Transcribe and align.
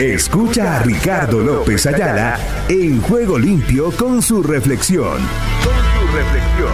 Escucha 0.00 0.76
a 0.76 0.82
Ricardo 0.82 1.40
López 1.40 1.84
Ayala 1.84 2.40
en 2.70 3.02
Juego 3.02 3.38
Limpio 3.38 3.90
con 3.98 4.22
su 4.22 4.42
reflexión. 4.42 5.18
Con 5.62 5.74
su 5.74 6.16
reflexión. 6.16 6.72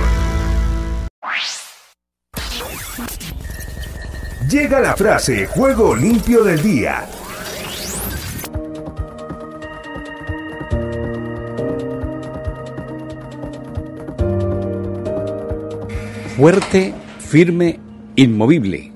Llega 4.49 4.78
la 4.78 4.94
frase 4.97 5.47
Juego 5.49 5.97
Limpio 5.97 6.44
del 6.44 6.62
Día. 6.62 7.04
Fuerte, 16.37 16.95
firme, 17.19 17.80
inmovible. 18.15 18.95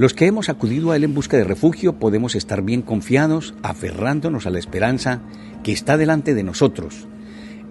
Los 0.00 0.14
que 0.14 0.24
hemos 0.24 0.48
acudido 0.48 0.92
a 0.92 0.96
Él 0.96 1.04
en 1.04 1.12
busca 1.12 1.36
de 1.36 1.44
refugio 1.44 1.98
podemos 1.98 2.34
estar 2.34 2.62
bien 2.62 2.80
confiados, 2.80 3.52
aferrándonos 3.62 4.46
a 4.46 4.50
la 4.50 4.58
esperanza 4.58 5.20
que 5.62 5.72
está 5.72 5.98
delante 5.98 6.32
de 6.32 6.42
nosotros. 6.42 7.06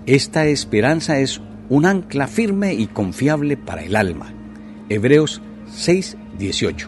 Esta 0.06 0.46
esperanza 0.46 1.18
es 1.18 1.42
un 1.70 1.88
ancla 1.88 2.28
firme 2.28 2.76
y 2.76 2.86
confiable 2.86 3.58
para 3.58 3.82
el 3.82 3.96
alma. 3.96 4.32
Hebreos 4.90 5.42
6, 5.74 6.18
18. 6.38 6.88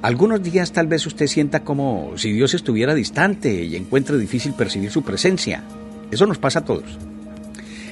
Algunos 0.00 0.42
días 0.42 0.72
tal 0.72 0.86
vez 0.86 1.04
usted 1.06 1.26
sienta 1.26 1.62
como 1.62 2.16
si 2.16 2.32
Dios 2.32 2.54
estuviera 2.54 2.94
distante 2.94 3.62
y 3.62 3.76
encuentre 3.76 4.16
difícil 4.16 4.54
percibir 4.54 4.90
su 4.90 5.02
presencia. 5.02 5.64
Eso 6.10 6.24
nos 6.24 6.38
pasa 6.38 6.60
a 6.60 6.64
todos. 6.64 6.96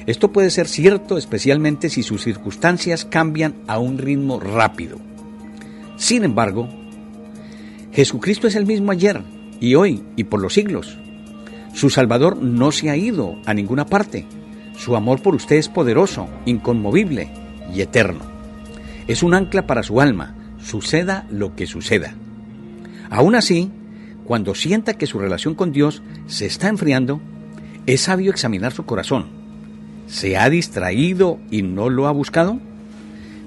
Esto 0.07 0.31
puede 0.31 0.49
ser 0.49 0.67
cierto 0.67 1.15
especialmente 1.15 1.91
si 1.91 2.01
sus 2.01 2.23
circunstancias 2.23 3.05
cambian 3.05 3.53
a 3.67 3.77
un 3.77 3.99
ritmo 3.99 4.39
rápido. 4.39 5.06
Sin 5.97 6.23
embargo, 6.23 6.69
Jesucristo 7.91 8.47
es 8.47 8.55
el 8.55 8.65
mismo 8.65 8.91
ayer 8.91 9.21
y 9.59 9.75
hoy 9.75 10.03
y 10.15 10.23
por 10.23 10.41
los 10.41 10.53
siglos. 10.53 10.97
Su 11.73 11.89
Salvador 11.89 12.37
no 12.37 12.71
se 12.71 12.89
ha 12.89 12.95
ido 12.95 13.37
a 13.45 13.53
ninguna 13.53 13.85
parte. 13.85 14.25
Su 14.77 14.95
amor 14.95 15.21
por 15.21 15.35
usted 15.35 15.57
es 15.57 15.69
poderoso, 15.69 16.27
inconmovible 16.45 17.29
y 17.73 17.81
eterno. 17.81 18.21
Es 19.07 19.23
un 19.23 19.33
ancla 19.33 19.67
para 19.67 19.83
su 19.83 19.99
alma, 19.99 20.35
suceda 20.61 21.25
lo 21.29 21.55
que 21.55 21.67
suceda. 21.67 22.13
Aún 23.09 23.35
así, 23.35 23.71
cuando 24.23 24.55
sienta 24.55 24.93
que 24.93 25.07
su 25.07 25.19
relación 25.19 25.55
con 25.55 25.71
Dios 25.71 26.03
se 26.27 26.45
está 26.45 26.67
enfriando, 26.67 27.19
es 27.85 28.01
sabio 28.01 28.31
examinar 28.31 28.73
su 28.73 28.85
corazón 28.85 29.37
¿Se 30.07 30.37
ha 30.37 30.49
distraído 30.49 31.37
y 31.51 31.61
no 31.61 31.89
lo 31.89 32.07
ha 32.07 32.11
buscado? 32.11 32.59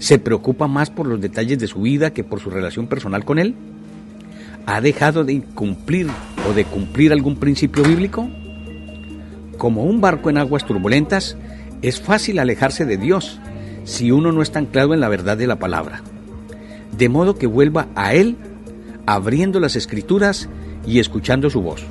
¿Se 0.01 0.19
preocupa 0.19 0.67
más 0.67 0.89
por 0.89 1.07
los 1.07 1.21
detalles 1.21 1.59
de 1.59 1.67
su 1.67 1.83
vida 1.83 2.11
que 2.15 2.25
por 2.25 2.41
su 2.41 2.49
relación 2.49 2.87
personal 2.87 3.27
con 3.27 3.39
Él? 3.39 3.55
¿Ha 4.65 4.81
dejado 4.81 5.25
de 5.25 5.43
cumplir 5.55 6.09
o 6.49 6.55
de 6.55 6.65
cumplir 6.65 7.13
algún 7.13 7.37
principio 7.37 7.85
bíblico? 7.85 8.29
Como 9.59 9.85
un 9.85 10.01
barco 10.01 10.31
en 10.31 10.39
aguas 10.39 10.65
turbulentas, 10.65 11.37
es 11.83 12.01
fácil 12.01 12.39
alejarse 12.39 12.87
de 12.87 12.97
Dios 12.97 13.41
si 13.85 14.11
uno 14.11 14.33
no 14.33 14.41
está 14.41 14.59
anclado 14.59 14.95
en 14.95 15.01
la 15.01 15.09
verdad 15.11 15.37
de 15.37 15.47
la 15.47 15.59
palabra. 15.59 16.01
De 16.97 17.11
modo 17.11 17.37
que 17.37 17.47
vuelva 17.47 17.89
a 17.95 18.15
Él 18.15 18.39
abriendo 19.05 19.61
las 19.61 19.77
escrituras 19.77 20.49
y 20.87 20.99
escuchando 20.99 21.51
su 21.51 21.61
voz. 21.61 21.85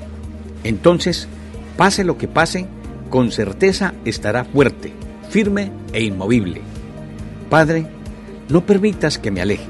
Entonces, 0.64 1.28
pase 1.78 2.04
lo 2.04 2.18
que 2.18 2.28
pase, 2.28 2.66
con 3.12 3.32
certeza 3.32 3.94
estará 4.04 4.46
fuerte, 4.46 4.94
firme 5.30 5.72
e 5.94 6.04
inmovible. 6.04 6.62
Padre, 7.52 7.99
no 8.50 8.66
permitas 8.66 9.18
que 9.18 9.32
me 9.32 9.42
aleje. 9.42 9.68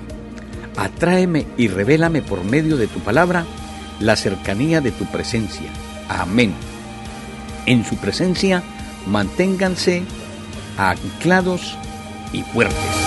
Atráeme 0.77 1.45
y 1.58 1.67
revélame 1.67 2.22
por 2.22 2.44
medio 2.44 2.77
de 2.77 2.88
tu 2.88 2.99
palabra 2.99 3.45
la 3.99 4.16
cercanía 4.16 4.81
de 4.81 4.91
tu 4.91 5.05
presencia. 5.05 5.69
Amén. 6.08 6.53
En 7.65 7.86
su 7.86 7.98
presencia 7.98 8.64
manténganse 9.05 10.03
anclados 10.77 11.77
y 12.31 12.42
fuertes. 12.43 12.98